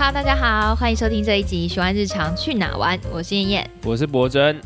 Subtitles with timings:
[0.00, 3.70] Hello，大家好，欢迎收听这一集《喜欢日常去哪玩》，我是燕燕。
[3.82, 4.56] 我是博真。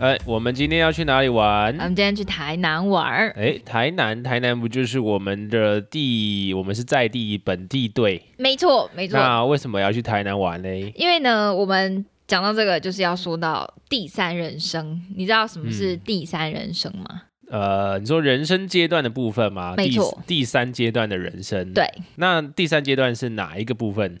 [0.00, 1.84] 哎，我们今天要去哪里玩我？
[1.84, 8.20] 们今天去台南玩儿，哎，台南，台南不就是我们的地，我们是在地本地队。
[8.36, 9.16] 没错，没错。
[9.16, 10.92] 那为什么要去台南玩嘞？
[10.96, 15.00] 因为呢，我们讲到这个，就是要说到第三人生。
[15.14, 17.22] 你知道什么是第三人生吗？
[17.48, 19.74] 呃，你说人生阶段的部分吗？
[19.76, 21.72] 没错第三阶段的人生。。
[21.72, 24.18] 对，那第三阶段是哪一个部分？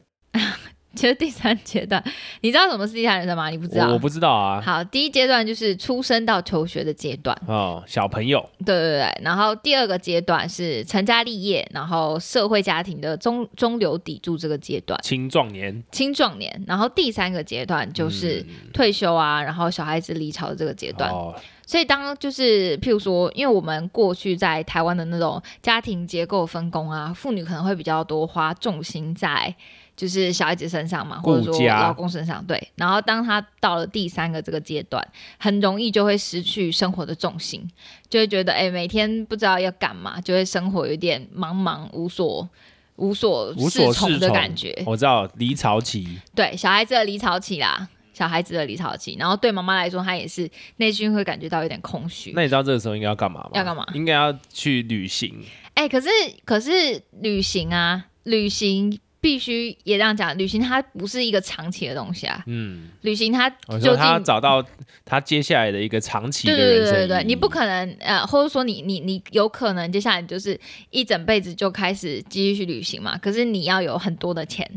[0.94, 2.02] 其实第三阶段，
[2.40, 3.48] 你知道什么是第三阶段吗？
[3.48, 3.88] 你不知道？
[3.88, 4.60] 我我不知道啊。
[4.60, 8.48] 好，第一阶段就是出生到求学的阶段，哦，小朋友。
[8.64, 9.22] 对对对。
[9.22, 16.64] 然后第二个阶段是成家立业，然后社会家庭的中中流砥柱这个阶段，青壮年青壮年。
[16.66, 21.10] 然后第三个阶段就是退休啊，然后小孩子离巢的这个阶段。
[21.10, 21.34] 哦，
[21.66, 29.54] 所以当就是譬如说，因为我们过去在台湾的那种家庭结构分工啊，妇女可能会比较多花重心在
[29.96, 32.68] 就是小孩子身上嘛，或者说老公身上，对。
[32.76, 35.06] 然后当他到了第三个这个阶段，
[35.38, 37.68] 很容易就会失去生活的重心，
[38.08, 42.48] 就会觉得哎、每天不知道要干嘛，就会生活有点茫茫无所。
[42.96, 46.16] 无所无所适从适从的感觉，我知道离巢期。
[46.32, 52.30] 对小孩子的离巢期啦，小孩子的离巢期，然后对妈妈来说，她也是内心会感觉到有点空虚。
[52.36, 53.50] 那你知道这个时候应该要干嘛吗？
[53.54, 55.42] 要干嘛应该要去旅行。
[55.74, 56.08] 哎、可是
[56.44, 64.62] 可是旅行啊，旅行必须也这样讲，旅行它不是一个长期的东西啊，嗯，旅行它我说究竟他找到
[65.02, 67.26] 他接下来的一个长期对的人生对对对对，意义。
[67.28, 70.60] 你不可能呃，或者说你你你有可能接下来就是
[70.90, 74.68] 一整辈子就开始继续去旅行嘛，可是你要有很多的钱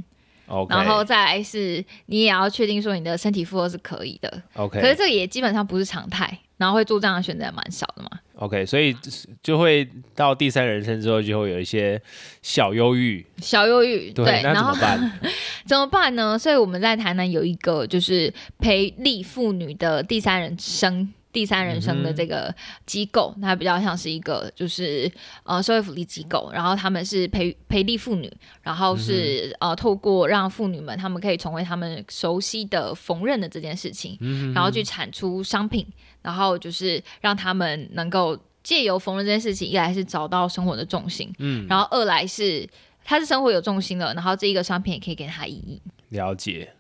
[0.47, 8.09] ，OK，然后再来是你也要确定说你的身体负荷是可以的，OK，可是这个也基本上不是常态，然后会做这样的选择蛮少的嘛。
[8.35, 8.95] OK，所以
[9.41, 11.99] 就会到第三人生之后，就会有一些
[12.41, 13.25] 小忧郁。
[13.37, 15.19] 小忧郁，对，那怎么办？
[15.65, 16.37] 怎么办呢？
[16.37, 21.11] 所以我们在台南有一个就是培力妇女的第三人生。
[21.37, 22.51] 第三人生的这个
[22.87, 25.07] 机构，它比较像是一个就是
[25.43, 28.27] 呃社会福利机构，然后他们是培培力妇女，
[28.63, 34.17] 然后是、呃透过让妇女们她们可以成为她们熟悉的缝纫的这件事情，
[34.55, 35.85] 然后去产出商品，
[36.23, 42.67] 然后就是让他们能够借由缝纫这件事情，一来是找到生活的重心，嗯，然后二来是
[43.05, 45.79] 他是生活有重心了，然后这一个商品也可以给他意义。
[46.09, 46.73] 了解。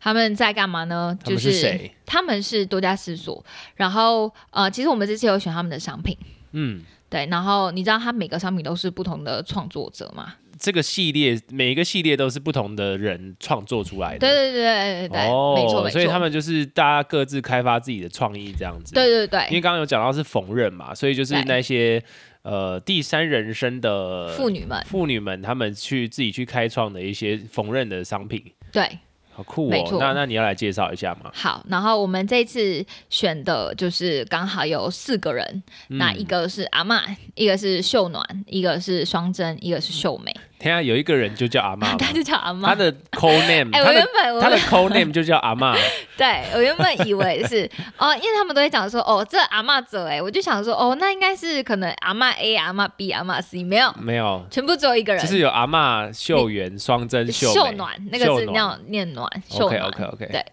[0.00, 1.16] 他们在干嘛呢？
[1.24, 1.90] 就是谁？
[2.06, 3.44] 他们是多家思索，
[3.76, 6.16] 然后呃，其实我们这次有选他们的商品，
[6.52, 10.34] 嗯，对，然后你知道他每个商品都是不同的创作者嘛？
[10.60, 14.18] 这个系列每一个系列都是不同的人创作出来的。
[14.18, 15.90] 对对对对对对，哦，没错没错。
[15.90, 18.92] 所以他们就是大家各自开发自己的创意这样子。
[18.92, 22.02] 对对对因为刚刚有讲到是缝纫嘛，所以就是那些
[22.42, 28.42] 呃第三人生的妇女们，妇女们，她们去自己去开创的一些缝纫的商品，
[28.72, 28.98] 对。
[29.38, 29.98] 好酷哦！
[30.00, 31.30] 那那你要来介绍一下吗？
[31.32, 42.66] 好，然后我们这次选的就是刚好有四个人，嗯那一个是阿曼，一个是秀暖，一个是双珍，一个是秀美，天下，有一个人就叫阿妈 他就叫阿嬷。
[42.66, 45.76] 他的 code name， 哎、我原本我他的 code name 就叫阿妈。
[46.16, 59.88] 对我原本以为是哦，因为他们都会讲说哦，这阿嬷者哎，我就想说哦，那应该是可能阿嬷 A、阿嬷 B、阿嬷 C 没有，没有，全部只有一个人，就是有阿妈、秀媛、双真、秀美秀暖，那个是那秀暖种念暖，秀 OK 暖。
[59.88, 60.44] OK OK，对，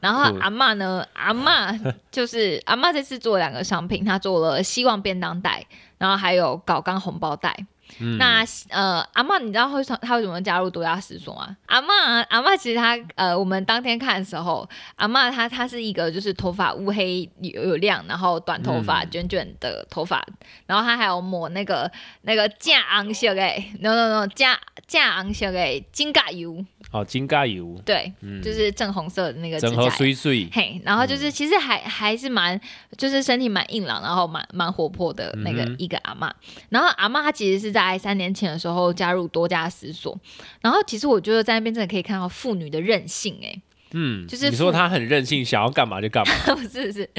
[0.00, 1.06] 然后阿嬷呢？
[1.12, 1.78] 阿嬷
[2.10, 5.64] 就是阿嬷这次做了两个商品，她做了希望便当袋，
[5.98, 7.56] 然后还有搞钢红包袋。
[8.00, 11.56] 嗯那呃，阿嬷，你知道会她为什么加入多家思索吗？
[11.66, 11.86] 阿嬷，
[12.28, 20.24] 阿嬷其实她呃，我们当天看的时候，阿嬷她她是一个就是头发乌黑有有亮，然后短头发、嗯卷卷的头发，
[20.66, 21.90] 然后她还有抹那个
[22.22, 23.42] 那个架昂色的
[23.80, 29.96] ，no no no，架架昂色的金嘎油，哦，金嘎油，对，嗯，就是正红色的那个指整合甲油。
[29.96, 32.58] 碎碎，嘿，然后就是其实还、还是蛮，
[32.96, 36.30] 就是身体蛮硬朗，然后蛮蛮活泼的那个一个阿嬷。
[36.70, 40.18] 然后阿嬷她其实是在三年前的时候加入多家思索，
[40.60, 43.62] 然后其实我觉得在那边真的可以看到妇女的韧性、欸，
[43.92, 47.10] 嗯， 就是你说父他很任性，想要干嘛就干嘛， 不是不是，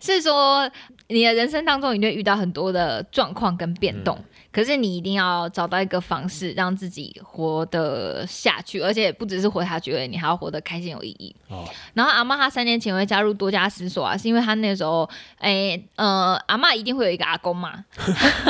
[0.00, 0.70] 是说
[1.08, 11.34] 你的人生当中，你会遇到很多的状况跟变动，嗯可是你一定要找到一个方式让自己活得下去，而且不只是活下去而已，你还要活得开心有意义。
[11.48, 15.08] 哦，然后阿妈她三年前会加入多家思索啊，是因为她那个时候，
[15.38, 17.84] 哎呃，阿妈一定会有一个阿公嘛，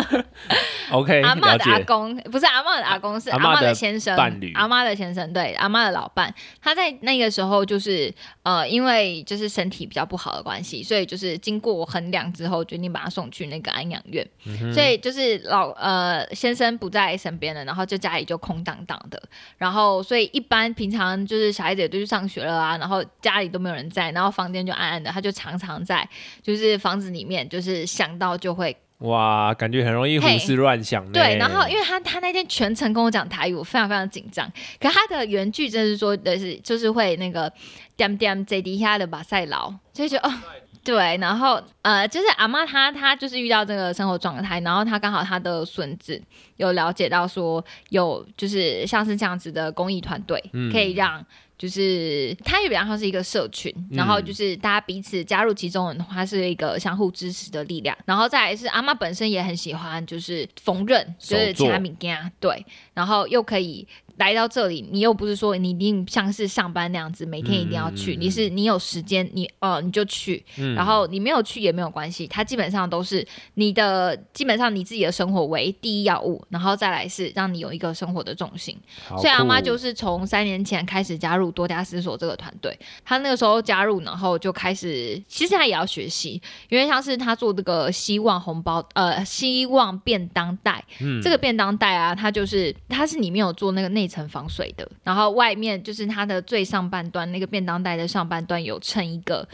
[0.93, 6.35] OK， 阿妈，的阿公不是阿妈的阿公，是阿妈的的先生，伴侣阿妈的先生，对，阿妈的老伴。
[6.61, 8.13] 他在那个时候就是
[8.43, 12.51] 呃，因为就是身体比较不好的关系，所以就是经过衡量之后。
[12.51, 14.29] 后，决定把他送去那个安养院。
[14.45, 15.90] 嗯所以就是老呃
[16.33, 19.23] 先生不在身边了，然后就家里就空荡荡的。
[19.57, 26.09] 然后所以一般平常就是小孩子也都去上学了啊，然后家里都没有人在，然后房间就暗暗的，他就常常在
[26.43, 31.13] 就是房子里面，就是想到就会哇，感觉很容易胡思乱想呢。
[31.13, 34.51] 对，然后因为他他那天全程跟我讲台语，我非常非常紧张。
[34.79, 37.51] 可他的原句真是说的是就是会那个
[37.97, 40.33] 点点在底下的马赛劳，就觉得哦。
[40.83, 46.21] 对，然后呃，就是阿妈她她就是遇到这个生活状态，然后她刚好她的孙子
[46.57, 51.25] 有了解到说有就是像是这样子的公益团队，嗯可以让
[51.59, 57.95] 就是它也比较像是一个社群，然后就是大家彼此加入其中的话，是一个相互支持的力量。
[58.07, 63.87] 然后再来是阿妈本身也很喜欢就是缝纫，就是其他米家对，然后又可以
[64.21, 70.75] 来到这里，你又不是说你一定像是上班那样子，每天一定要去，嗯你是你有时间你呃你就去，嗯。
[70.75, 78.77] 然后你没有去也没有关系，它基本上都是你的基本上你自己的生活为第一要务，然后再来是让你有一个生活的重心。
[79.17, 91.23] 所以阿妈就是从三年前开始加入多家思索这个团队，她那个时候加入，然后就开始，其实她也要学习，因为像是她做这个希望红包，呃，希望便当袋，嗯。
[91.23, 99.49] 这个便当袋啊，它就是它是里面有做那个内层防水的，然后外面就是它的最上半端那个便当袋的上半段有衬一个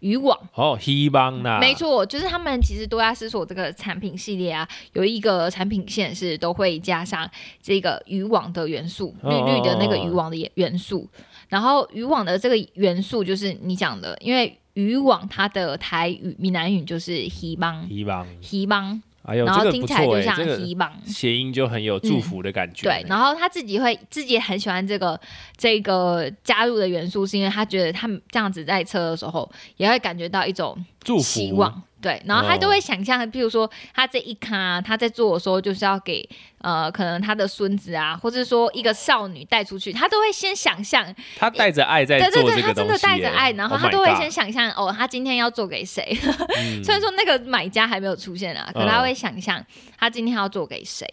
[0.00, 0.38] 渔网。
[0.54, 7.28] 哦，希望啦，没，错，就是他们其实多亚思索这个产品系列啊，有一个产品线是都会加上
[7.62, 11.08] 这个渔网的元素，绿哦绿的那个渔网的元元素。
[11.48, 20.92] 然后渔网的这个元素就是你讲的，因为渔网它的台语、闽南语就是希望，希望，希望，哎呦，然后听起来就像这个希望。
[21.06, 22.88] 谐音就很有祝福的感觉。
[22.88, 25.18] 对，然后他自己会自己也很喜欢这个
[25.56, 31.82] 这个加入的元素，是因为他觉得他们这样子在车的时候，也会感觉到一种祝福希望。
[32.02, 36.28] 对，然后他都会想象，譬如说他这一咖他在做的时候，就是要给
[36.58, 46.16] 呃，可能他的孙子啊，或者说一个少女带出去，他都会先想象，他带着爱在做对对对，做这个他真的带着爱，然后 Oh 他都会先想象哦，他今天要做给谁。
[46.58, 48.88] 嗯虽然说那个买家还没有出现啊，可嗯。
[48.88, 49.64] 他会想象
[49.96, 51.08] 他今天要做给谁，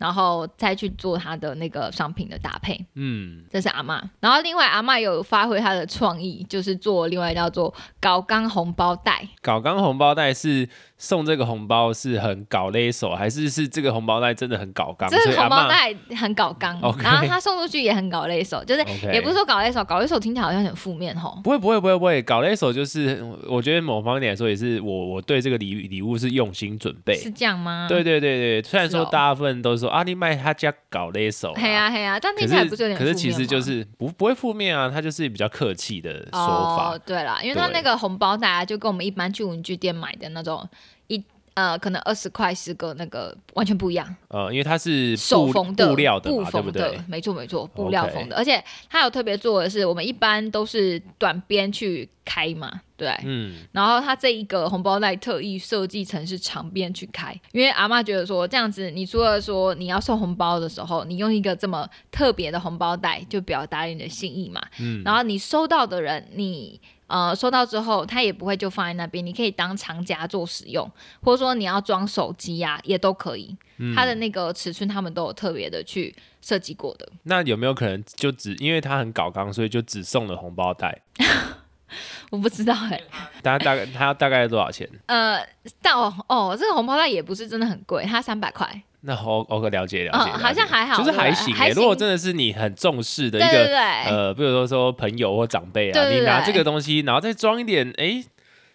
[0.00, 2.86] 然后再去做他的那个商品的搭配。
[2.94, 9.28] 嗯，这是阿妈，然后另外阿妈有发挥她的创意，就是做另外叫做搞钢红包袋。
[9.42, 10.66] 搞钢红包袋是
[11.02, 15.08] 送这个红包是很搞勒手，还是是这个红包袋真的很搞刚？
[15.08, 21.40] 这个红包袋很搞刚然后他送出去也很搞勒手，就是也不是说搞勒手，搞勒手听起来好像很负面吼。
[21.42, 23.18] 不会不会不会不会，搞勒手就是
[23.48, 27.14] 我觉得某方面来说也是我我对这个礼礼物是用心准备。
[27.14, 27.86] 是这样吗？
[27.88, 36.90] 对对对对，虽然说大部分都说啊，你卖他家搞勒手、啊，嘿呀嘿呀，这样可听起来是不是有点可是其实就是不不会负面啊，他就是比较客气的说法。
[36.90, 40.68] 哦，对啦，因为他那个红包袋啊，就跟我们一般去文具店买的那种
[41.08, 41.22] 一
[41.54, 53.14] 呃，可能二十块十个那个完全不一样，呃，因为它是手缝的布料的对不缝的对？，没错没错，布料缝的，而且它有特别做的是，我们一般都是短边去开嘛，对。
[53.24, 64.62] 嗯，然后它这一个红包袋特意设计成是长边去开，因为阿妈觉得说这样子，你除了说你要送红包的时候，你用一个这么特别的红包袋，就表达你的心意嘛。
[64.78, 70.90] 嗯然后你收到的人，你呃收到之后，它也不会就放在那边，你可以当长夹做使用，
[71.22, 73.56] 或者说你要装手机呀、也都可以。
[73.76, 77.08] 嗯它的那个尺寸，他们都有特别的去设计过的。
[77.24, 81.02] 那有没有可能就只因为它很搞刚，所以就只送了红包袋？
[82.30, 83.02] 我不知道哎、
[83.42, 84.88] 大大概它大概多少钱？
[85.06, 85.44] 呃，
[85.82, 88.82] 但哦哦，这个红包袋也不是真的很贵，它三百块。
[89.02, 91.70] 那我我可了解了解，好像还好就是还行诶。
[91.70, 93.76] 如果真的是你很重视的一个
[94.06, 98.22] 呃，比如说说朋友或长辈啊，你拿这个东西，然后再装一点哎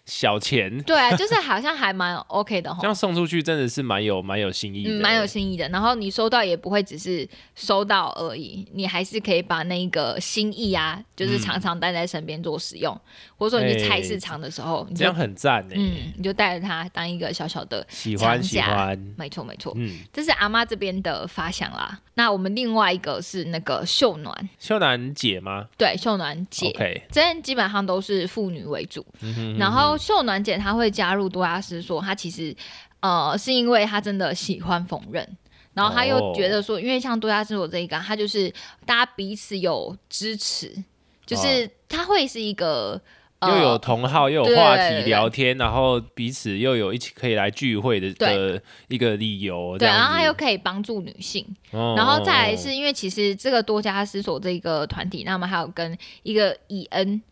[0.06, 2.86] 小钱，对啊，就是好像还蛮 OK 的哈这。
[2.86, 5.68] 样送出去真的是蛮有蛮有心意的，嗯，蛮有心意的。
[5.70, 12.98] 然后你收到也不会只是收到而已，你还是可以把那个心意啊，就是常常带在身边做使用，
[13.36, 15.74] 或者说你去菜市场的时候，你这样很赞呢。
[15.76, 22.00] 嗯，你就带着它当一个小小的，喜欢喜欢，没错没错，嗯，这是阿妈这边的发想啦。
[22.14, 26.68] 那我们另外一个是那个秀暖，秀暖姐吗对，秀暖姐。
[26.68, 32.54] ？OK，这边基本上都是妇女为主，嗯哼然后秀暖姐她会加入多亚斯说，她其实
[33.00, 35.26] 呃是因为她真的喜欢缝纫，
[35.74, 38.52] 然后她又哦觉得说，因为像多亚斯所这一个，她就是
[38.84, 40.72] 大家彼此有支持，
[41.24, 43.00] 就是她会是一个、
[43.38, 48.36] 呃、又有同好，又有话题聊天，然后彼此又有一起可以来聚会的对。
[48.36, 51.94] 的一个理由，对，然后她又可以帮助女性，哦。
[51.96, 57.22] 然后再来是因为其实这个多加思索这个团体，那么还有跟一个以恩。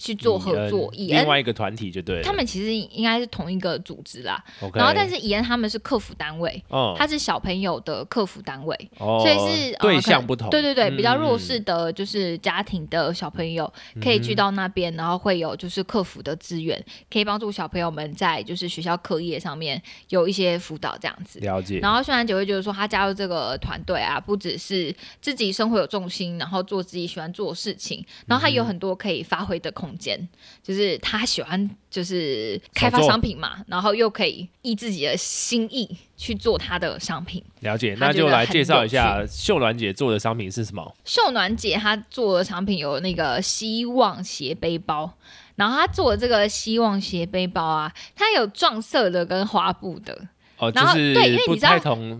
[0.00, 0.90] 去做合作。
[0.94, 2.22] 以恩另外一个团体就对了。
[2.22, 4.42] 他们其实应该是同一个组织啦。
[4.60, 10.48] OK，然后，但是以恩他们是客服单位，哦，他是小朋友的客服单位，哦所以是、呃、对可能象不同。
[10.50, 13.70] 对对对，嗯比较弱势的，就是家庭的小朋友
[14.02, 21.38] 可以去到那边，然后会有就是客服的资源，可以帮助小朋友们在就是学校课业上面有一些辅导这样子。
[21.40, 21.78] 了解。
[21.80, 30.28] 然后虽然九会觉得说，他加入这个团队啊，不只是自己生活有重心，然后做自己喜欢做的事情，然后他有很多可以发挥的空间，
[30.62, 37.42] 就是他喜欢就是开发商品嘛，然后又可以依自己的心意去做他的商品。
[37.60, 40.96] 了解，那就来介绍一下秀暖姐做的商品是什么。
[41.04, 45.12] 秀暖姐她做的商品有那个希望斜背包，
[45.56, 50.28] 然后她做的这个希望斜背包啊，它有撞色的跟花布的，
[50.60, 51.78] 哦，就然后是对因为你知道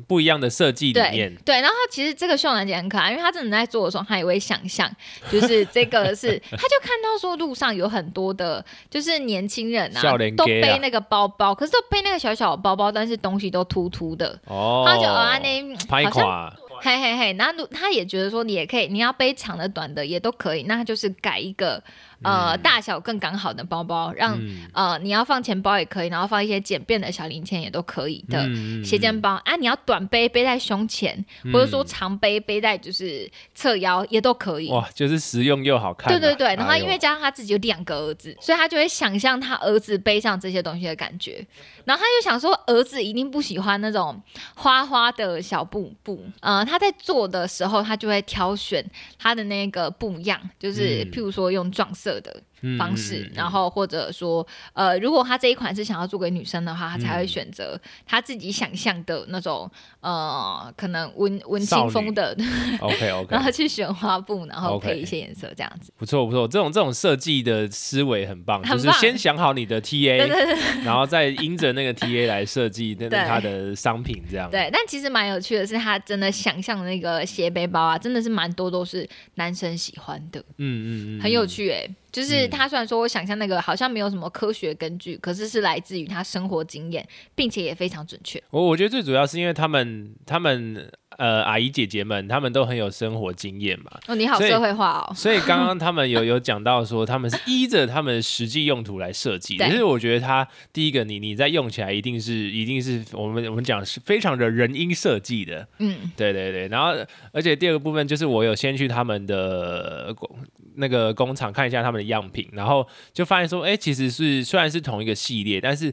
[0.09, 1.35] 不一样的设计理对念。
[1.45, 4.91] 对，然后其实这个秀兰姐很可爱，因为她真的在做的时候，她也会想象，
[5.31, 10.03] 就是这个是， 她就看到说路上有很多的，就是年轻人啊
[10.37, 21.83] 都背那个包包，可是都背那个小小的包包，但是东西都凸凸的，哦，她就啊那拍好像垮嘿嘿嘿，那如他也觉得说你也可以，你要背长的短的也都可以，那他就是改一个
[22.23, 28.43] 呃、大小更刚好的包包，让、嗯呃你要放钱包也可以，然后放一些简便的小零钱也都可以的。
[28.47, 34.71] 嗯斜肩包啊，你要短背背在胸前，或者说长背背在就是侧腰也都可以。
[34.71, 36.19] 哇，就是实用又好看啊。
[36.19, 41.47] 对对对，然后因为加上他自己有两个儿子，所以他就会想象他儿子背上这些东西的感觉，
[41.85, 44.21] 然后他就想说儿子一定不喜欢那种
[44.55, 48.85] 花花的小布布，呃，他在做的时候他就会挑选
[49.19, 52.35] 他的那个布样，就是嗯譬如说用撞色的。
[52.63, 59.67] 嗯方式，然后或者说，呃，如果他这一款是想要做给女生的话，他才嗯会选择他自己想象的那种，
[60.01, 62.37] 呃，可能文文青风的，
[62.81, 65.91] OK OK，然后去选花布，然后配一些颜色这样子。
[65.97, 68.79] 不错不错，这种这种设计的思维很棒，很棒。
[68.79, 74.51] 就是先想好你的 TA，对对对 然后再因着那个 TA 来设计那对它的商品这样。
[74.51, 88.43] 对，但其实蛮有趣的是，他真的想象的那个斜背包啊，真的是蛮多都是男生喜欢的，嗯嗯嗯，很有趣哎、就是嗯他虽然说我想象那个好像没有什么科学根据，可是是来自于他生活经验，并且也非常准确。
[88.51, 95.15] 我我觉得最主要是因为他们他们呃阿姨姐姐们他们都很有生活经验嘛，哦，你好社会化哦。
[95.15, 106.95] 所以刚刚 他们有有讲到说他们是依着他们实际用途来设计，对可是我觉得它第一个你你在用起来一定是一定是我们我们讲是非常的人因设计的，嗯，对对对，然后
[107.33, 110.29] 而且第二个部分就是我有先去他们的工
[110.77, 115.93] 那个工厂看一下他们的样品，然后就发现说，哎，其实是虽然是同一个系列，但是。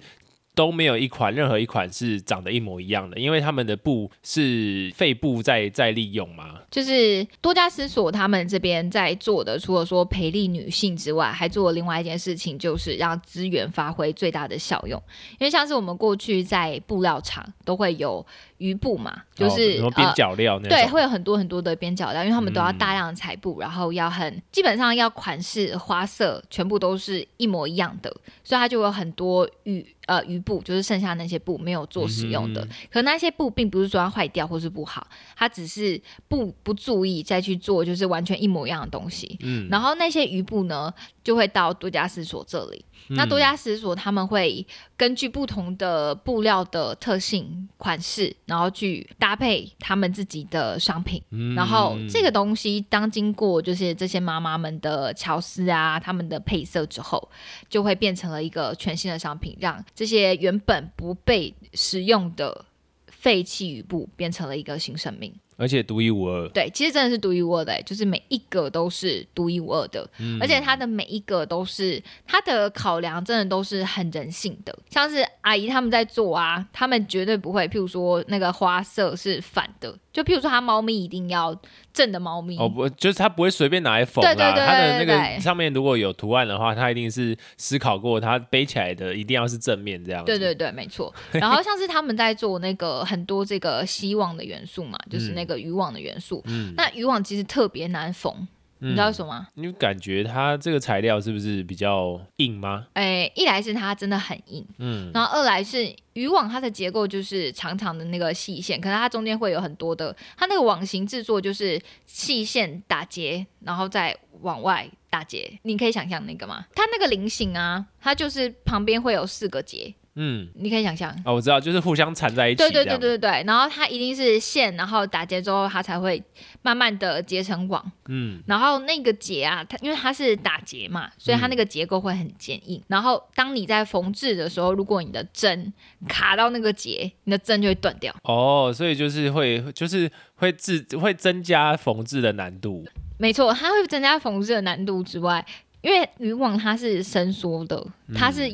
[0.57, 6.59] 都没有一款任何一款是长得一模一样的，因为他们的布是废布在在利用嘛。
[6.71, 14.99] 就是多家思索他们这边在做的，除了说培力女性之外，还做了另外一件事情，就是让资源发挥最大的效用。
[15.37, 18.25] 因为像是我们过去在布料厂都会有
[18.57, 28.09] 鱼布嘛，就是、哦什么边呃角料那种，对，会有很多很多的边角料，因为他们都要嗯大量的裁布，然后要很基本上要款式、花色全部都是一模一样的，
[28.43, 32.65] 所以它就有很多鱼呃余布，就是剩下那些布没有做使用的。
[32.65, 39.37] 嗯可那些布并不是说它坏掉或是不好，它只是不不注意再去做，就是完全一模一样的东西。
[39.41, 40.91] 嗯，然后那些余布呢，
[41.23, 42.83] 就会到多家思所这里。
[43.09, 44.65] 那嗯多家思所他们会
[44.97, 51.21] 根据不同的布料的特性、款式，然后去搭配他们自己的商品。
[51.29, 57.29] 嗯然后这个东西当经过就是这些妈妈们的巧思啊，他们的配色之后，
[57.69, 62.65] 就会变成了一个全新的商品，让这些原本不被使用的
[63.07, 65.31] 废弃雨布变成了一个新生命。
[65.57, 70.37] 而且独一无二，对，其实真的是独一无二的欸，就是每一个都是独一无二的，嗯。
[70.39, 74.77] 而且它的每一个都是它的考量，真的都是很人性的。
[74.89, 81.59] 像是阿姨他们在做啊，他们绝对不会，譬如说那个花色是反的，就譬如说它猫咪一定要
[81.97, 90.27] 正的猫咪，哦不，就是它不会随便拿来缝啦，对对对他的那个上面如果有图案的话，它一定是思考过，它背起来的一定要是正面这样子。
[90.27, 91.11] 对对对，没错。
[91.31, 96.43] 然后像是他们在做那个很多这个希望的元素嘛，就是那个渔网的元素。
[96.45, 98.47] 嗯那渔网其实特别难缝，
[98.79, 99.47] 你知道为什么吗？
[99.55, 102.87] 你感觉它这个材料是不是比较硬吗？
[102.93, 115.59] 诶，一来是它真的很硬，嗯，然后二来是渔网它的结构就是长长的那个细线，可是它中间会有很多的，它那个网型制作就是细线打结，然后再往外打结。
[115.63, 116.65] 你可以想象那个吗？
[116.75, 119.93] 它那个菱形啊，它就是旁边会有四个结。
[120.19, 121.11] 嗯，你可以想象。
[121.23, 122.57] 哦，我知道，就是互相缠在一起。
[122.57, 126.21] 对对对对对，然后它一定是线，然后打结之后，它才会
[126.63, 127.91] 慢慢的结成网。
[128.07, 132.81] 嗯，然后那个结啊，它因为它是打结嘛，所以它那个结构会很坚硬。
[132.87, 135.71] 然后当你在缝制的时候，如果你的针
[136.07, 138.11] 卡到那个结，你的针就会断掉。
[138.23, 142.83] 哦，所以就是会就是会自会增加缝制的难度。
[143.19, 145.45] 没错，它会增加缝制的难度之外，
[145.81, 148.47] 因为渔网它是伸缩的，它是、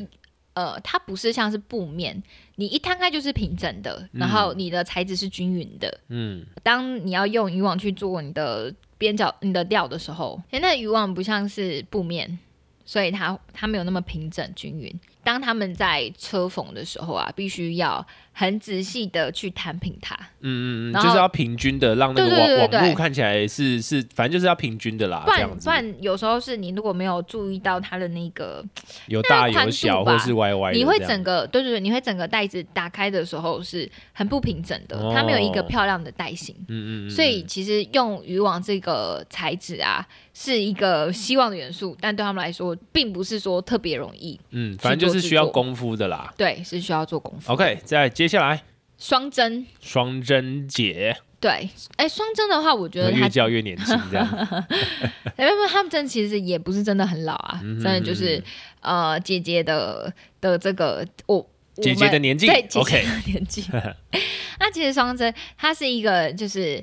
[0.54, 2.20] 呃，它不是像是布面，
[2.56, 6.00] 你一摊开就是平整的，然后你的材质是均匀的。
[6.08, 12.38] 嗯，当你要用渔网去做你的边角、你的料的时候，因为那渔网不像是布面，
[12.84, 14.92] 所以它它没有那么平整均匀。
[15.22, 20.14] 当他们在车缝的时候啊，必须要很仔细的去摊平它。
[20.40, 28.62] 嗯嗯嗯，就是要平均的，让那个网网路看起来是是，反正就是要平均的啦，不然不然，有时候是你如果没有注意到它的那个
[29.08, 36.54] 有大有小或是歪歪你会整个对对对，你会整个袋子打开的时候是很不平整的，它没有一个哦漂亮的袋型。
[36.68, 44.38] 嗯嗯嗯，所以其实用渔网这个材质啊，是一个希望的元素，但对他们来说，并不是说特别容易。
[44.50, 46.32] 嗯，反正就是需要功夫的啦。
[46.36, 47.52] 对，是需要做功夫。
[47.52, 48.62] OK，再接下来
[48.98, 54.26] 双针，双针姐，对，哎，双针的话，我觉得它越叫越年轻这样。
[55.36, 58.42] 没有，没有他们真其实也不是真的很老啊，嗯真的就是
[58.80, 61.46] 呃姐姐的的这个我。
[61.82, 63.64] 姐姐的年纪对姐姐的年纪。
[64.60, 66.82] 那其实双针它是一个就是。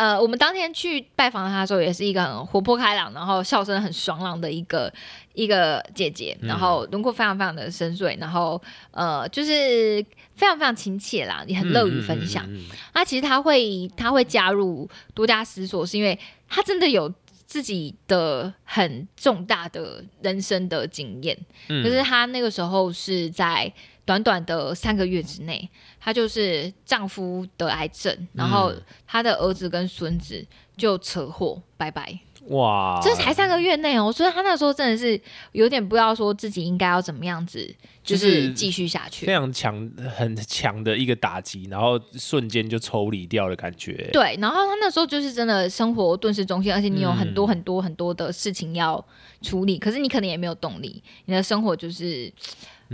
[0.00, 4.90] 呃，我们当天去拜访她的时候，也是一个很活泼开朗，然后笑声很爽朗的一个
[5.34, 8.58] 一个姐姐，然后轮廓非常非常的深邃，然后
[8.92, 10.02] 呃，就是
[10.34, 12.46] 非常非常亲切啦，也很乐于分享。
[12.46, 17.12] 嗯嗯嗯嗯那其实她会她会加入多加思索，是因为她真的有
[17.44, 21.36] 自己的很重大的人生的经验。
[21.68, 23.70] 嗯可是他那个时候是在
[24.10, 28.72] 短短的三个月之内，她就是丈夫得癌症，然后
[29.06, 30.44] 她的儿子跟孙子
[30.76, 32.18] 就车祸拜拜。
[32.48, 35.20] 哇，这才三个月内哦，所以她那时候真的是
[35.52, 37.64] 有点不知道说自己应该要怎么样子，
[38.02, 39.32] 就就是是继续下去非。
[39.32, 44.08] 常强、很强的一个打击，然后瞬间就抽离掉的感觉。
[44.12, 49.04] 对，然后她那时候就是真的生活顿时中心，而且你有很多嗯很多很多的事情要
[49.40, 52.32] 处理，可是你可能也没有动力，你的生活就是，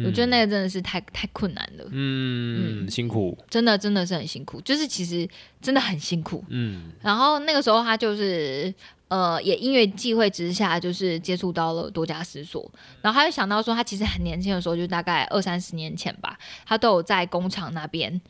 [0.04, 3.36] 我觉得那个真的是太太困难了，嗯，辛苦。
[3.48, 5.28] 真的真的是很辛苦，就是其实
[5.60, 6.44] 真的很辛苦。
[6.48, 6.90] 嗯。
[7.00, 8.74] 然后那个时候他就是。
[9.08, 12.68] 呃，也因为机会之下，就是接触到了多家思索，
[13.00, 18.20] 然后他就想到说，他其实很年轻的时候，就大概二三十年前吧，他都有在工厂那边，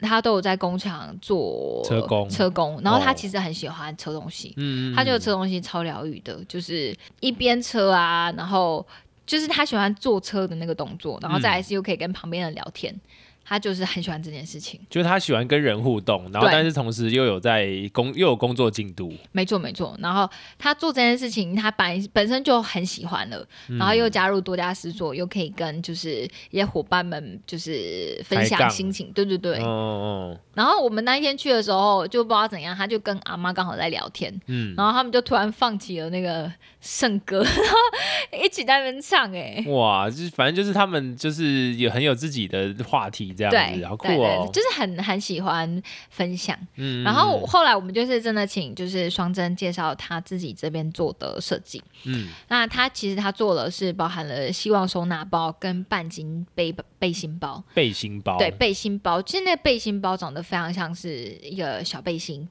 [0.00, 2.30] 他都有在工厂做车工。
[2.30, 8.86] 车工，然后他哦其实很喜欢车东西，嗯，他觉得车东西超疗愈的，就是一边车啊，然后
[9.32, 12.94] 就是他喜欢坐车的那个动作，然后再来是又可以跟旁边人聊天，
[13.42, 14.78] 他就是很喜欢这件事情。
[14.90, 19.10] 就是他喜欢跟人互动，然后但是同时又有在工又有工作进度。
[19.32, 29.56] 没错没错，然后他做这件事情，他本本身就很喜欢了，嗯然后又加入多家思索，又可以跟就是一些伙伴们就是分享心情，对对对。
[29.60, 39.62] 嗯嗯然后我们那一天去的时候，就不知道怎样，他就跟阿妈刚好在聊天，嗯然后他们就突然放弃了那个圣歌，然后一起在那边唱、哎。
[39.64, 44.50] 嗯，哇，就是反正就是他们就是有很有自己的话题这样对，子，好酷对对哦。
[44.52, 46.58] 就是很很喜欢分享。
[46.74, 51.82] 嗯，然后后来我们就是真的请就是双真介绍他自己这边做的设计。
[52.04, 62.48] 嗯那他其实他做的是包含了希望收纳包跟半斤背背心包，背心包，对背心包，其实那背心包长得非常像是一个小背心。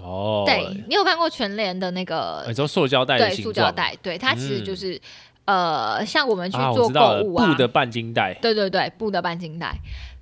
[0.00, 3.96] 哦，对你有看过全联的那个你说塑胶袋的对，塑胶袋？
[4.02, 5.00] 对，它其实嗯就是、
[5.44, 9.76] 呃，像我们去做购物啊，布的半斤袋，对对对，布的半斤袋。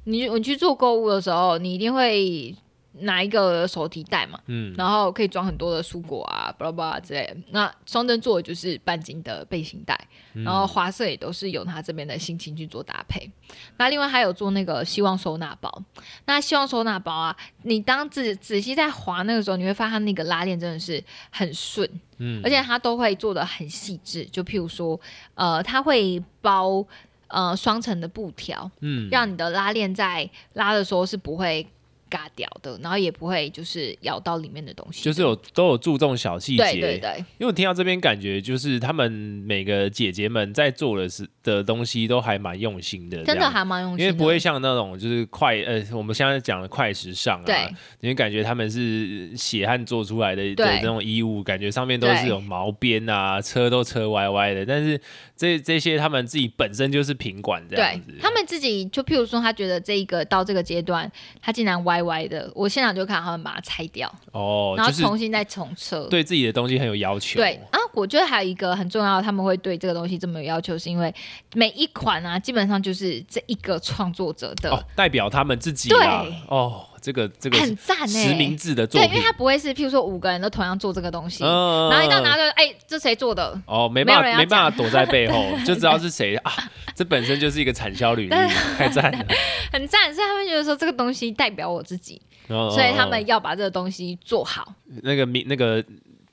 [0.04, 2.54] 你你去做购物的时候，你一定会
[2.92, 7.36] 拿一个手提袋嘛，嗯，然后可以装很多的蔬果啊，巴拉巴拉之类的。
[7.50, 9.98] 那双针做的就是半斤的背心袋，
[10.34, 13.30] 嗯然后花色也都是由他这边的心情去做搭配。
[13.76, 15.82] 那另外还有做那个希望收纳包，
[16.26, 24.24] 那希望收纳包啊，你当仔仔细在划那个时候，你会发现它那个拉链真的是很顺，嗯而且它都会做的很细致。
[24.24, 25.00] 就譬如说，
[25.34, 26.84] 呃，它会包
[27.28, 31.66] 呃双层的布条，嗯，让你的拉链在拉的时候是不会
[32.10, 36.62] 嘎掉的，然后也不会就是咬到里面的东西，就是有都有注重小细节。
[36.62, 47.56] 对对对，因为我听到这边感觉就是他们每个姐姐们在做的是的东西都还蛮用心的，真的还蛮用心，因为不会像那种就是快呃我们现在讲的快时尚啊，对，
[48.00, 55.00] 因为感觉他们是血汗做出来的的那种衣物，感觉上面都是有毛边啊，车都车歪歪的，但是
[55.40, 67.40] 这这些他们自己本身就是品管这样子，他们自己就譬如说他觉得这一个到这个阶段，他竟然歪歪的，我现场就看他们把它拆掉哦，然后重新再重测，对自己的东西很有要求。
[67.40, 71.14] 对啊，我觉得还有一个很重要，他们会对这个东西这么有要求，是因为
[71.54, 76.06] 每一款啊，基本上就是这一个创作者的代表他们自己对
[76.48, 83.60] 哦，这个这个很赞哎，实名制的作品，对，因为他不会是譬如说五个人都同样做这个东西，然后一到拿着哎，这谁做的？
[83.66, 86.52] 哦，没办法没办法躲在背后， 就知道是谁啊，
[86.94, 88.36] 这本身就是一个产销履历，
[88.76, 89.26] 太赞了，
[89.72, 92.20] 很赞，所以他们觉得说这个东西代表我自己。
[92.48, 95.84] 所以他们要把这个东西做好，那个名那个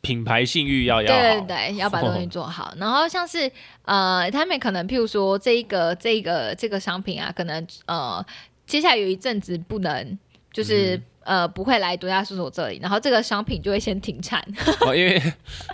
[0.01, 2.73] 品牌信誉要要对对对，要把东西做好。
[2.80, 3.51] 然后像是
[3.84, 8.25] 呃，他们可能譬如说这一个这个这个商品啊，可能呃，
[8.65, 10.17] 接下来有一阵子不能
[10.58, 11.00] 就是。
[11.28, 14.41] 呃，不会来独家搜索这里，然后这个商品就会先停产，
[14.80, 15.22] 哦，因为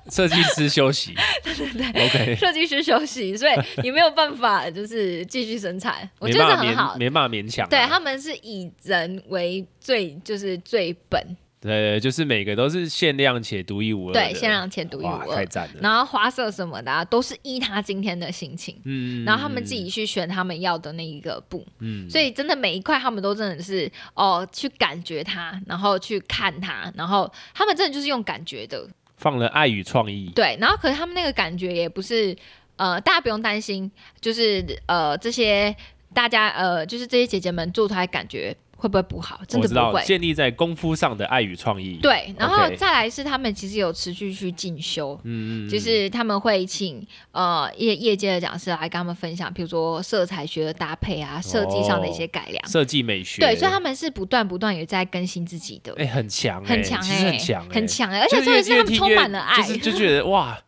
[0.10, 3.52] 设计师休息，对对对，OK，设计师休息，所以
[3.84, 11.24] 你没有办法就是继续生产，我觉得这很好，没办法勉强，对他们是以人为最就是最本。
[11.64, 14.14] 对，就是每个都是限量且独一无二。
[14.14, 15.76] 对，限量且独一无二，太赞了。
[15.82, 30.30] 然后花色什么的都是依他今天的心情，嗯，然后他们自己去选他们要的那一个布，嗯，所以真的每一块他们都真的是哦，去感觉它，然后去看它，然后他们真的就是用感觉的，放了爱与创意。
[30.36, 32.36] 对，然后可是他们那个感觉也不是
[32.76, 35.74] 呃，大家不用担心，就是呃这些
[36.14, 38.54] 大家呃就是这些姐姐们做出来感觉。
[38.84, 39.40] 会不会不好？
[39.48, 40.04] 真的不会。
[40.04, 41.98] 建立在功夫上的爱与创意。
[42.02, 53.40] 对，然后再来是他们其实有持续去进修，嗯嗯，就是他们会请呃业业界的讲师来跟他们分享，比如说色彩学的搭配啊，设计上的一些改良，设计美学。
[53.42, 55.94] 对，所以他们是不断不断也在更新自己的。
[55.98, 60.60] 哎，很强，很强，哎，很强，很强，哎，而且重点是他们充满了爱，就是就觉得哇。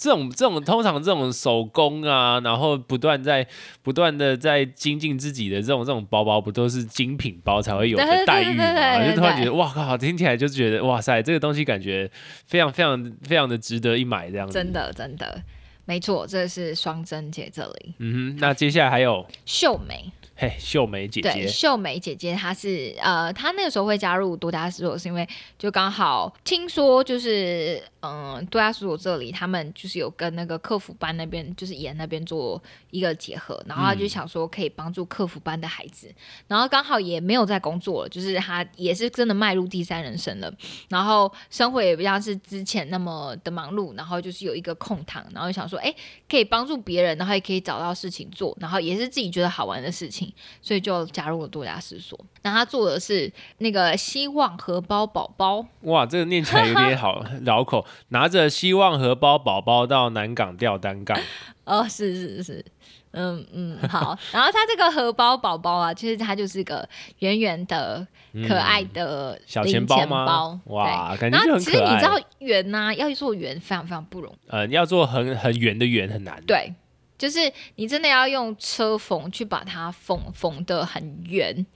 [0.00, 3.46] 这种这种通常这种手工啊，然后不断在
[3.82, 9.06] 不断的在精进自己的这种这种包包，不都是精品包才会有的待遇吗？
[9.06, 12.10] 就突然觉得哇靠，听起来就觉得哇塞，这个东西感觉
[12.46, 14.54] 非常非常非常的值得一买这样子。
[14.54, 15.42] 真的真的，
[15.90, 17.94] 没错，这是双珍姐这里。
[17.98, 20.12] 嗯哼，那接下来还有秀梅。
[20.36, 36.10] 嘿，秀梅姐姐，对，秀梅姐姐，她是呃，她那个时候会加入多家事所，是因为就刚好听说，就是嗯，多家事所这里，他们就是有跟那个客服班那边，就是演那边做一个结合，然后他就想说可以帮助客服班的孩子，
[36.48, 40.50] 然后刚好也没有在工作了，就是她也是真的迈入第三人生了，
[40.88, 45.94] 然后生活也不像是之前那么的忙碌，然后就是有一个空档，然后想说，哎，
[46.28, 50.32] 可以帮助别人，然后也可以找到事情做，然后也是自己觉得好玩的事情。
[50.62, 52.18] 所以就加入了多家思所。
[52.42, 55.66] 那他做的是那个希望荷包宝宝。
[55.82, 57.84] 哇，这个念起来有点好绕口。
[58.08, 61.18] 拿着希望荷包宝宝到南港吊单杠。
[61.64, 62.64] 哦，是是是，
[63.12, 64.18] 嗯嗯，好。
[64.32, 68.06] 然后它这个荷包宝宝啊，其实它就是个圆圆的、
[68.48, 70.60] 可爱的小钱包吗？
[70.66, 71.60] 哇，感觉就很可爱。
[71.60, 74.50] 其实你知道圆呐，要做圆非常非常不容易。
[74.50, 76.42] 呃，要做很很圆的圆很难。
[76.46, 76.72] 对。
[77.18, 81.66] 就是你真的要用车缝去把它缝缝的很圆，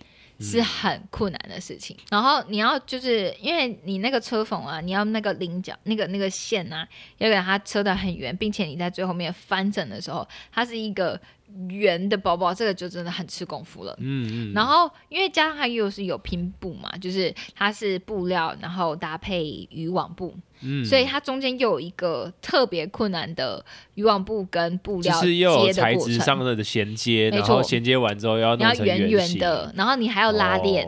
[0.41, 1.97] 是很困难的事情。
[2.11, 6.87] 然后你要就是因为你那个车缝啊，你要那个菱角、那个那个线啊，
[7.19, 11.21] 要给它车的很圆，并且你在最后面翻整的时候，它是一个。
[11.69, 13.95] 圆的包包，这个就真的很吃功夫了。
[14.01, 14.53] 嗯嗯。
[14.53, 23.65] 然后，因为加上它又是有拼布嘛，就是它是布料，然后搭配渔网布，嗯，所以它中间又有一个特别困难的
[23.95, 25.73] 渔网布跟布料接。
[25.73, 30.87] 材质上的衔接，然后衔接完之后要要圆圆的，然后你还要拉链，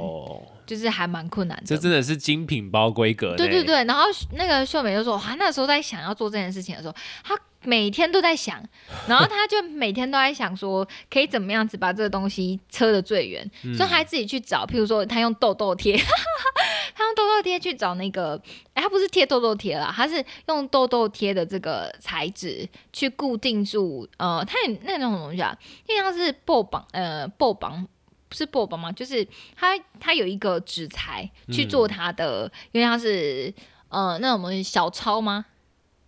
[0.66, 1.64] 就是还蛮困难的。
[1.64, 3.36] 这真的是精品包规格。
[3.36, 3.84] 对对对。
[3.84, 4.02] 然后
[4.32, 8.62] 那个秀美就说：“哇，那时候在想要做这件事情的时候，她。”每天都在想，
[9.06, 15.96] 然后他就每天都在想说，可以怎么样子把这个东西车的最远，所以他自己去找，譬如说他用痘痘贴，
[16.94, 18.40] 他用痘痘贴去找那个，
[18.72, 25.56] 哎，他不是贴痘痘贴啦，他是用痘痘贴的这个材质去固定住，呃，他那种东西啊，
[25.88, 27.86] 因为它是布绑，呃，布绑
[28.28, 28.90] 不是布绑吗？
[28.92, 29.26] 就是
[29.56, 33.52] 他他有一个纸材去做它的，因为它是
[33.88, 35.44] 呃那种小抄吗？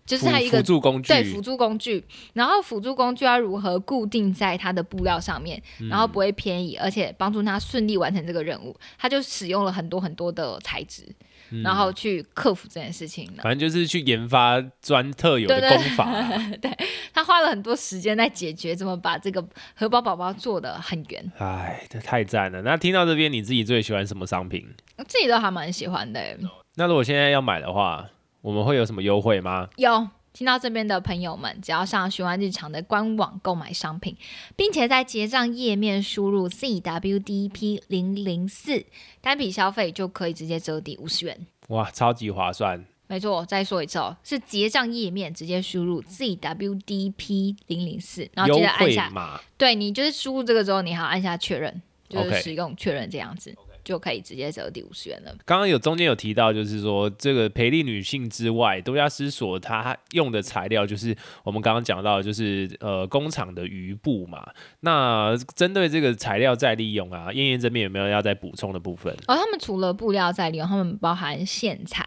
[0.09, 11.05] 就是它一个辅助工具，对辅助工具，然后辅助工具要如何固定在它的布料上面，嗯然后不会偏移，而且帮助它顺利完成这个任务，它就使用了很多很多的材质，
[11.51, 13.43] 嗯然后去克服这件事情呢。
[13.43, 16.53] 反正就是去研发专特有的对对功法啊、
[17.13, 22.63] 他花了很多时间在解决怎么把这个荷包宝宝做的很圆，哎，这太赞了！
[22.63, 24.67] 那听到这边，你自己最喜欢什么商品？
[24.97, 26.39] 我自己都还蛮喜欢的欸。
[26.77, 28.09] 那如果现在要买的话，
[28.41, 29.69] 我们会有什么优惠吗？
[29.77, 34.17] 有听到这边的朋友们，只要上循环日常的官网购买商品，
[34.55, 38.87] 并且在结账页面输入 ZWDP 零零四，
[39.21, 41.47] 单笔消费就可以直接折抵五十元。
[41.69, 42.85] 哇，超级划算！
[43.09, 53.53] 没错，再说一次哦，是结账页面直接输入 ZWDP 零零四，然后优接着按下，对你就是输入这个之后，你还要按下确认，就是使用确认这样子
[53.89, 55.35] 就可以直接折抵五十元了。
[55.47, 64.47] 刚刚有中间有提到，就是说这个培力女性之外，多家思所它用的材料就是我们刚刚讲到，就是呃工厂的余布嘛。
[64.81, 69.11] 那针对这个材料再利用啊，燕燕这边有没有要再补充的部分？
[69.27, 72.07] 哦，他们除了布料再利用，他们包含线材，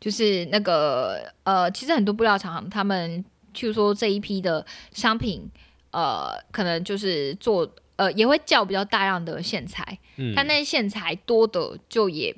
[0.00, 3.22] 就是那个呃，其实很多布料厂他们，
[3.54, 5.46] 譬如说这一批的商品，
[5.90, 10.32] 呃，可能就是做呃也会叫比较大量的线材，嗯。
[10.34, 12.34] 但那些线材多的就也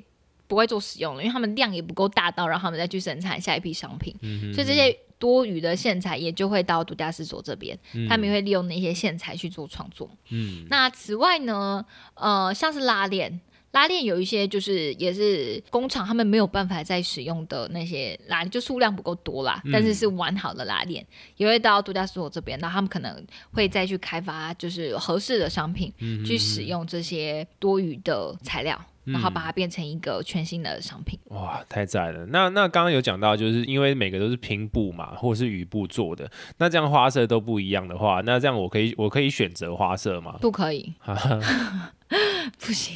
[0.47, 10.09] 不会做使用了，因为他们量也不够大到让他们再去生产下一批商品，嗯所以这些多余的线材也就会到独家制作这边，他们也会利用那些线材去做创作。
[10.29, 10.65] 嗯。
[10.69, 13.39] 那此外呢，呃，像是拉链，
[13.73, 21.05] 拉链有一些就是也是工厂他们没有办法再使用的那些拉链，就数量不够多啦，但是是完好的拉链，
[21.35, 25.93] 也会到度假所这边，那他们可能会再去开发就是合适的商品，
[26.25, 28.79] 去使用这些多余的材料。
[29.05, 32.25] 然后把它变成一个全新的商品，哇，太赞了！
[32.27, 40.37] 那那刚刚有讲到，就是因为每个都是拼布嘛，或者是雨布做的，那这样花色都不一样的话，那这样我可以我可以选择花色吗？
[40.39, 40.93] 不可以，
[42.59, 42.95] 不行，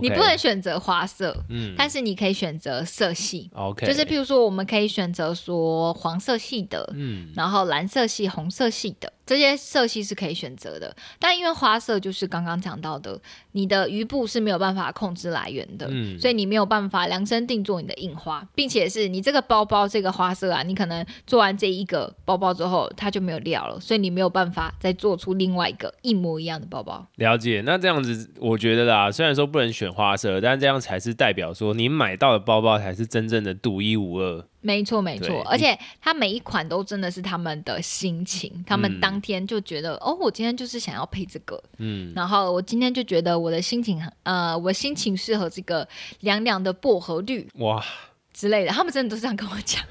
[0.00, 3.50] 你不能选择花色，嗯但是你可以选择色系。
[3.54, 10.94] ，OK，就是譬如说，我们可以选择说黄色系的，嗯然后蓝色系、红色系的这些色系是可以选择的。
[11.18, 13.20] 但因为花色就是刚刚讲到的，
[13.52, 27.06] 你的余布是没有办法控制来源的，嗯所以你没有办法量身定做你的印花，并且是你这个包包这个花色啊，你可能做完这一个包包之后，它就没有料了，所以你没有办法再做出另外一个一模一样的包包。
[27.16, 27.62] 了解。
[27.64, 34.44] 那这样子，我觉得啦，虽然说不能选花色，但这样才是代表说你买到的包包才是真正的独一无二。
[34.60, 45.86] 没错，没错，而且它每一款都真的是他们的心情，他们嗯当天就觉得，哦，我今天就是想要配这个，嗯，然后我今天就觉得我的心情很，呃，我心情适合这个
[46.20, 47.84] 凉凉的薄荷绿哇，
[48.32, 49.82] 之类的，他们真的都是这样跟我讲。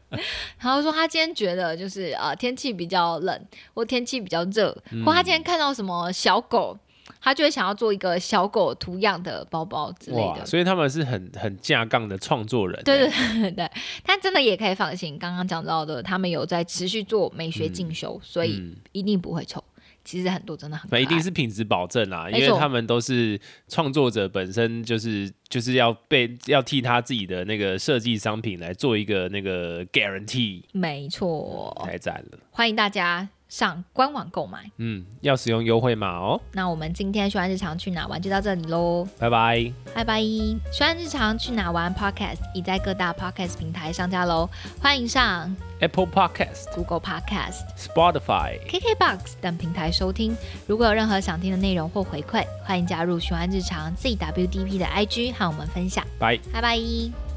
[0.60, 6.78] 然后说他今天觉得就是呃天气比较冷，或天气比较热，嗯或他今天看到什么小狗，
[7.20, 10.46] 他就会想要做一个小狗图样的包包之类，的。
[10.46, 12.80] 所以他们是很很架杠的创作人。
[12.84, 13.70] 对 对对对，
[14.04, 19.62] 但真的也可以放心，刚刚讲到的，他们有在持续做美学进修，所以嗯一定不会丑。
[20.04, 31.76] 其实很多真的很一定是品质保证啦，因为他们都是创作者本身，就是就是要被要替他自己的那个设计商品来做一个那个 guarantee，没错。
[31.84, 32.38] 太赞了。
[32.52, 34.70] 欢迎大家上官网购买。
[34.76, 36.40] 嗯，要使用优惠码哦。
[36.52, 39.72] 那我们今天学完日常去哪玩就到这里喽，拜拜。
[39.94, 40.20] 拜拜！
[40.22, 44.48] 学完日常去哪玩 Podcast 已在各大 Podcast 平台上架喽，
[44.80, 48.58] 欢迎上 Apple Podcast、Google Podcast、Spotify。
[48.68, 50.36] KKBox 等平台收听。
[50.66, 56.04] 如果有任何想听的内容或回馈，欢迎加入学完日常 ZWDP 的 IG 和我们分享。
[56.18, 56.38] 拜。
[56.52, 57.27] 拜拜。